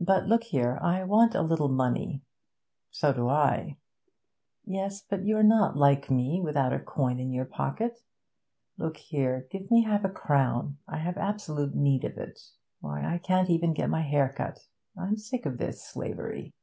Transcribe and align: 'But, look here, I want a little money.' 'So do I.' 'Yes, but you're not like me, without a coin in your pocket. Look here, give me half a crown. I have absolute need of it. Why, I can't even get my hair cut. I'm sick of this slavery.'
'But, 0.00 0.26
look 0.26 0.44
here, 0.44 0.78
I 0.80 1.04
want 1.04 1.34
a 1.34 1.42
little 1.42 1.68
money.' 1.68 2.22
'So 2.92 3.12
do 3.12 3.28
I.' 3.28 3.76
'Yes, 4.64 5.02
but 5.02 5.26
you're 5.26 5.42
not 5.42 5.76
like 5.76 6.10
me, 6.10 6.40
without 6.40 6.72
a 6.72 6.78
coin 6.78 7.20
in 7.20 7.30
your 7.30 7.44
pocket. 7.44 7.98
Look 8.78 8.96
here, 8.96 9.46
give 9.50 9.70
me 9.70 9.82
half 9.82 10.02
a 10.02 10.08
crown. 10.08 10.78
I 10.88 10.96
have 11.00 11.18
absolute 11.18 11.74
need 11.74 12.04
of 12.04 12.16
it. 12.16 12.40
Why, 12.80 13.04
I 13.04 13.18
can't 13.18 13.50
even 13.50 13.74
get 13.74 13.90
my 13.90 14.00
hair 14.00 14.32
cut. 14.34 14.60
I'm 14.96 15.18
sick 15.18 15.44
of 15.44 15.58
this 15.58 15.84
slavery.' 15.84 16.54